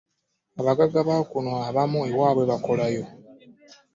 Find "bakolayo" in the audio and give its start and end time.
2.51-3.03